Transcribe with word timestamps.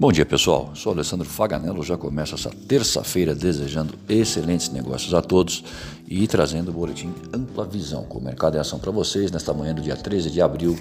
Bom 0.00 0.10
dia 0.10 0.24
pessoal, 0.24 0.70
sou 0.74 0.92
Alessandro 0.94 1.28
Faganello, 1.28 1.82
já 1.82 1.94
começo 1.94 2.34
essa 2.34 2.48
terça-feira 2.48 3.34
desejando 3.34 3.92
excelentes 4.08 4.70
negócios 4.70 5.12
a 5.12 5.20
todos 5.20 5.62
e 6.08 6.26
trazendo 6.26 6.70
o 6.70 6.72
boletim 6.72 7.12
Ampla 7.34 7.66
Visão 7.66 8.04
com 8.04 8.18
o 8.18 8.24
mercado 8.24 8.56
em 8.56 8.60
ação 8.60 8.78
para 8.78 8.90
vocês 8.90 9.30
nesta 9.30 9.52
manhã 9.52 9.74
do 9.74 9.82
dia 9.82 9.94
13 9.94 10.30
de 10.30 10.40
abril. 10.40 10.78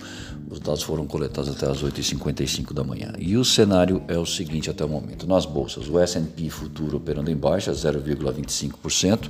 Os 0.49 0.61
dados 0.61 0.83
foram 0.83 1.05
coletados 1.05 1.49
até 1.49 1.69
as 1.69 1.83
8h55 1.83 2.71
da 2.71 2.81
manhã 2.81 3.11
e 3.19 3.35
o 3.35 3.43
cenário 3.43 4.01
é 4.07 4.17
o 4.17 4.25
seguinte 4.25 4.69
até 4.69 4.85
o 4.85 4.87
momento. 4.87 5.27
Nas 5.27 5.45
bolsas, 5.45 5.89
o 5.89 5.99
S&P 5.99 6.49
futuro 6.49 6.95
operando 6.95 7.29
em 7.29 7.35
baixa, 7.35 7.73
0,25%, 7.73 9.29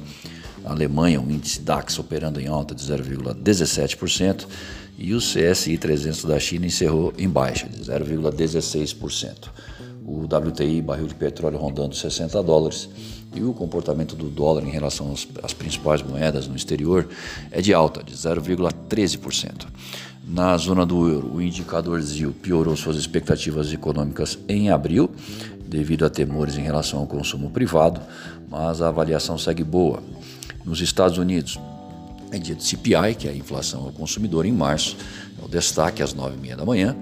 a 0.65 0.71
Alemanha, 0.71 1.19
o 1.19 1.31
índice 1.31 1.61
DAX 1.61 1.97
operando 1.97 2.39
em 2.39 2.45
alta 2.45 2.75
de 2.75 2.83
0,17%, 2.83 4.45
e 4.99 5.15
o 5.15 5.19
CSI 5.19 5.77
300 5.77 6.25
da 6.25 6.37
China 6.37 6.65
encerrou 6.65 7.13
em 7.17 7.27
baixa 7.27 7.67
de 7.67 7.79
0,16%. 7.79 9.49
O 10.09 10.23
WTI, 10.23 10.81
barril 10.81 11.05
de 11.05 11.13
petróleo 11.13 11.59
rondando 11.59 11.95
60 11.95 12.41
dólares, 12.41 12.89
e 13.35 13.43
o 13.43 13.53
comportamento 13.53 14.15
do 14.15 14.27
dólar 14.27 14.63
em 14.63 14.71
relação 14.71 15.13
às, 15.43 15.53
principais 15.53 16.01
moedas 16.01 16.47
no 16.47 16.55
exterior 16.55 17.07
é 17.51 17.61
de 17.61 17.75
alta, 17.75 18.03
de 18.03 18.15
0,13%. 18.15 19.67
Na 20.27 20.57
zona 20.57 20.83
do 20.83 21.07
euro, 21.07 21.35
o 21.35 21.39
indicador 21.39 22.01
ZIL 22.01 22.33
piorou 22.33 22.75
suas 22.75 22.97
expectativas 22.97 23.71
econômicas 23.71 24.39
em 24.47 24.71
abril, 24.71 25.11
devido 25.63 26.03
a 26.05 26.09
temores 26.09 26.57
em 26.57 26.61
relação 26.61 27.01
ao 27.01 27.05
consumo 27.05 27.51
privado, 27.51 28.01
mas 28.49 28.81
a 28.81 28.87
avaliação 28.87 29.37
segue 29.37 29.63
boa. 29.63 30.01
Nos 30.65 30.81
Estados 30.81 31.19
Unidos, 31.19 31.59
é 32.31 32.39
dia 32.39 32.55
de 32.55 32.63
CPI, 32.63 33.13
que 33.15 33.27
é 33.27 33.31
a 33.31 33.35
inflação 33.35 33.83
ao 33.85 33.91
consumidor 33.91 34.47
em 34.47 34.51
março, 34.51 34.97
é 35.39 35.45
o 35.45 35.47
destaque 35.47 36.01
às 36.01 36.15
9h30 36.15 36.55
da 36.55 36.65
manhã. 36.65 36.95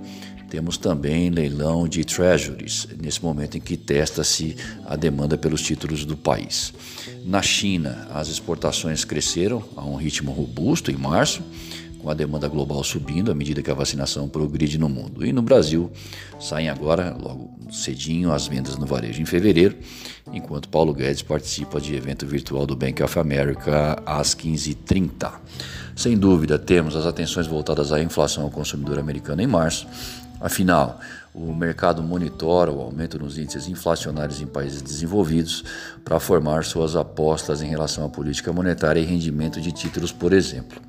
Temos 0.49 0.77
também 0.77 1.29
leilão 1.29 1.87
de 1.87 2.05
treasuries, 2.05 2.87
nesse 3.01 3.21
momento 3.21 3.57
em 3.57 3.61
que 3.61 3.75
testa-se 3.75 4.55
a 4.85 4.95
demanda 4.95 5.37
pelos 5.37 5.61
títulos 5.61 6.05
do 6.05 6.15
país. 6.15 6.73
Na 7.25 7.41
China, 7.41 8.07
as 8.13 8.29
exportações 8.29 9.03
cresceram 9.03 9.61
a 9.75 9.83
um 9.83 9.95
ritmo 9.95 10.31
robusto 10.31 10.89
em 10.89 10.95
março, 10.95 11.43
com 11.99 12.09
a 12.09 12.13
demanda 12.13 12.47
global 12.47 12.83
subindo 12.83 13.31
à 13.31 13.35
medida 13.35 13.61
que 13.61 13.69
a 13.69 13.73
vacinação 13.73 14.29
progride 14.29 14.77
no 14.77 14.87
mundo. 14.87 15.25
E 15.25 15.33
no 15.33 15.41
Brasil, 15.41 15.91
saem 16.39 16.69
agora, 16.69 17.15
logo 17.19 17.57
cedinho, 17.69 18.31
as 18.31 18.47
vendas 18.47 18.77
no 18.77 18.85
varejo 18.85 19.21
em 19.21 19.25
fevereiro, 19.25 19.75
enquanto 20.31 20.69
Paulo 20.69 20.93
Guedes 20.93 21.21
participa 21.21 21.81
de 21.81 21.95
evento 21.95 22.25
virtual 22.25 22.65
do 22.65 22.75
Bank 22.75 23.03
of 23.03 23.19
America 23.19 24.01
às 24.05 24.33
15h30. 24.33 25.33
Sem 25.97 26.17
dúvida, 26.17 26.59
temos 26.59 26.95
as 26.95 27.05
atenções 27.05 27.47
voltadas 27.47 27.91
à 27.91 28.01
inflação 28.01 28.43
ao 28.43 28.51
consumidor 28.51 28.99
americano 28.99 29.41
em 29.41 29.47
março. 29.47 29.87
Afinal, 30.39 30.99
o 31.33 31.53
mercado 31.53 32.01
monitora 32.01 32.71
o 32.71 32.81
aumento 32.81 33.19
nos 33.19 33.37
índices 33.37 33.67
inflacionários 33.67 34.41
em 34.41 34.47
países 34.47 34.81
desenvolvidos 34.81 35.63
para 36.03 36.19
formar 36.19 36.63
suas 36.63 36.95
apostas 36.95 37.61
em 37.61 37.67
relação 37.67 38.05
à 38.05 38.09
política 38.09 38.51
monetária 38.51 38.99
e 38.99 39.05
rendimento 39.05 39.61
de 39.61 39.71
títulos, 39.71 40.11
por 40.11 40.33
exemplo. 40.33 40.81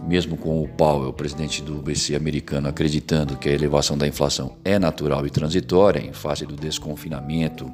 Mesmo 0.00 0.36
com 0.36 0.62
o 0.62 0.68
Powell, 0.68 1.10
o 1.10 1.12
presidente 1.12 1.62
do 1.62 1.82
BC 1.82 2.14
americano, 2.14 2.68
acreditando 2.68 3.36
que 3.36 3.48
a 3.48 3.52
elevação 3.52 3.98
da 3.98 4.06
inflação 4.06 4.56
é 4.64 4.78
natural 4.78 5.26
e 5.26 5.30
transitória 5.30 6.00
em 6.00 6.12
face 6.12 6.46
do 6.46 6.54
desconfinamento, 6.54 7.70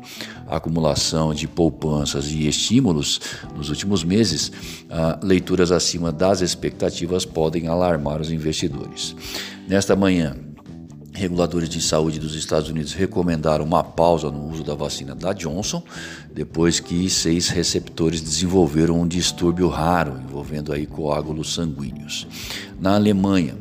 acumulação 0.49 1.35
de 1.35 1.47
poupanças 1.47 2.31
e 2.31 2.49
estímulos 2.49 3.21
nos 3.55 3.69
últimos 3.69 4.03
meses, 4.03 4.51
leituras 5.23 5.71
acima 5.71 6.11
das 6.11 6.41
expectativas 6.41 7.27
podem 7.27 7.69
alarmar 7.69 8.21
os 8.21 8.33
investidores. 8.33 9.15
Nesta 9.69 9.95
manhã, 9.95 10.35
Reguladores 11.17 11.69
de 11.69 11.81
saúde 11.81 12.19
dos 12.19 12.35
Estados 12.35 12.69
Unidos 12.69 12.93
recomendaram 12.93 13.65
uma 13.65 13.85
pausa 13.85 14.33
no 14.33 14.51
uso 14.51 14.65
da 14.65 14.75
vacina 14.75 15.15
da 15.15 15.33
Johnson, 15.33 15.81
depois 16.35 16.81
que 16.81 17.09
seis 17.09 17.49
receptores 17.49 18.21
desenvolveram 18.21 19.01
um 19.01 19.07
distúrbio 19.07 19.69
raro 19.69 20.21
envolvendo 20.29 20.73
aí 20.73 20.87
coágulos 20.87 21.55
sanguíneos. 21.55 22.27
Na 22.81 22.97
Alemanha, 22.97 23.55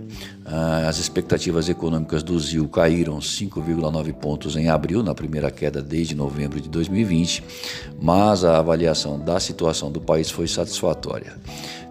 as 0.45 0.97
expectativas 0.97 1.69
econômicas 1.69 2.23
do 2.23 2.37
ZIL 2.39 2.67
caíram 2.67 3.19
5,9 3.19 4.13
pontos 4.13 4.55
em 4.55 4.69
abril, 4.69 5.01
na 5.01 5.15
primeira 5.15 5.49
queda 5.49 5.81
desde 5.81 6.15
novembro 6.15 6.59
de 6.59 6.69
2020, 6.69 7.43
mas 8.01 8.43
a 8.43 8.57
avaliação 8.57 9.19
da 9.19 9.39
situação 9.39 9.91
do 9.91 10.01
país 10.01 10.29
foi 10.29 10.47
satisfatória 10.47 11.33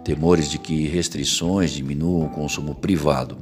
temores 0.03 0.49
de 0.49 0.57
que 0.57 0.87
restrições 0.87 1.71
diminuam 1.71 2.25
o 2.25 2.29
consumo 2.29 2.75
privado 2.75 3.37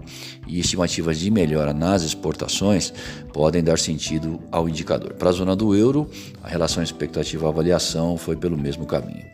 e 0.47 0.59
estimativas 0.59 1.19
de 1.19 1.31
melhora 1.31 1.73
nas 1.73 2.03
exportações 2.03 2.93
podem 3.33 3.63
dar 3.63 3.79
sentido 3.79 4.39
ao 4.51 4.69
indicador. 4.69 5.13
Para 5.13 5.29
a 5.29 5.33
zona 5.33 5.55
do 5.55 5.75
euro, 5.75 6.09
a 6.43 6.47
relação 6.47 6.83
expectativa-avaliação 6.83 8.17
foi 8.17 8.35
pelo 8.35 8.57
mesmo 8.57 8.85
caminho. 8.85 9.25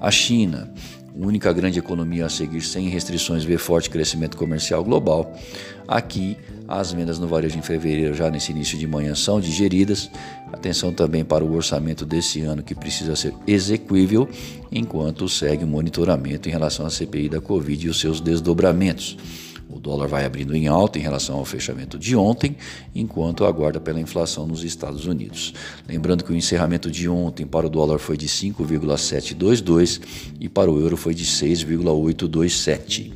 A 0.00 0.10
China 0.10 0.72
única 1.18 1.52
grande 1.52 1.78
economia 1.78 2.26
a 2.26 2.28
seguir 2.28 2.60
sem 2.60 2.88
restrições 2.88 3.44
vê 3.44 3.56
forte 3.56 3.88
crescimento 3.88 4.36
comercial 4.36 4.84
global. 4.84 5.34
Aqui, 5.88 6.36
as 6.68 6.92
vendas 6.92 7.18
no 7.18 7.26
varejo 7.26 7.58
em 7.58 7.62
fevereiro, 7.62 8.14
já 8.14 8.30
nesse 8.30 8.50
início 8.50 8.76
de 8.76 8.86
manhã, 8.86 9.14
são 9.14 9.40
digeridas. 9.40 10.10
Atenção 10.52 10.92
também 10.92 11.24
para 11.24 11.44
o 11.44 11.54
orçamento 11.54 12.04
desse 12.04 12.42
ano, 12.42 12.62
que 12.62 12.74
precisa 12.74 13.16
ser 13.16 13.32
execuível, 13.46 14.28
enquanto 14.70 15.28
segue 15.28 15.64
o 15.64 15.66
monitoramento 15.66 16.48
em 16.48 16.52
relação 16.52 16.84
à 16.84 16.90
CPI 16.90 17.28
da 17.28 17.40
Covid 17.40 17.86
e 17.86 17.88
os 17.88 18.00
seus 18.00 18.20
desdobramentos. 18.20 19.16
O 19.76 19.80
dólar 19.80 20.08
vai 20.08 20.24
abrindo 20.24 20.56
em 20.56 20.66
alta 20.68 20.98
em 20.98 21.02
relação 21.02 21.36
ao 21.36 21.44
fechamento 21.44 21.98
de 21.98 22.16
ontem, 22.16 22.56
enquanto 22.94 23.44
aguarda 23.44 23.78
pela 23.78 24.00
inflação 24.00 24.46
nos 24.46 24.64
Estados 24.64 25.04
Unidos. 25.04 25.52
Lembrando 25.86 26.24
que 26.24 26.32
o 26.32 26.34
encerramento 26.34 26.90
de 26.90 27.06
ontem 27.10 27.46
para 27.46 27.66
o 27.66 27.68
dólar 27.68 27.98
foi 27.98 28.16
de 28.16 28.26
5,722 28.26 30.00
e 30.40 30.48
para 30.48 30.70
o 30.70 30.80
euro 30.80 30.96
foi 30.96 31.14
de 31.14 31.26
6,827. 31.26 33.12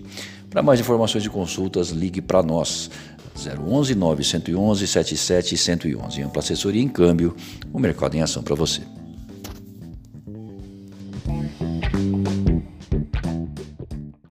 Para 0.51 0.63
mais 0.63 0.79
informações 0.81 1.25
e 1.25 1.31
consultas, 1.31 1.89
ligue 1.89 2.21
para 2.21 2.43
nós. 2.43 2.91
011 3.35 3.95
911 3.95 4.87
77 4.87 5.57
111. 5.57 6.23
Ampla 6.23 6.43
assessoria 6.43 6.83
em 6.83 6.89
câmbio, 6.89 7.35
o 7.73 7.79
mercado 7.79 8.17
em 8.17 8.21
ação 8.21 8.43
para 8.43 8.55
você. 8.55 8.83